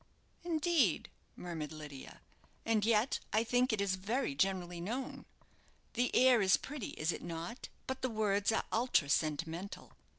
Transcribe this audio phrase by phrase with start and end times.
[0.43, 2.21] "Indeed!" murmured Lydia;
[2.65, 5.25] "and yet I think it is very generally known.
[5.93, 7.69] The air is pretty, is it not?
[7.85, 9.93] But the words are ultra sentimental."